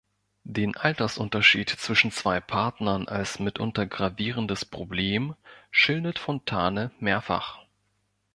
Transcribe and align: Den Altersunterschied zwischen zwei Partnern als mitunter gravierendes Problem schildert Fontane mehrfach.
Den 0.45 0.75
Altersunterschied 0.75 1.69
zwischen 1.69 2.11
zwei 2.11 2.39
Partnern 2.39 3.07
als 3.07 3.37
mitunter 3.37 3.85
gravierendes 3.85 4.65
Problem 4.65 5.35
schildert 5.69 6.17
Fontane 6.17 6.89
mehrfach. 6.99 7.59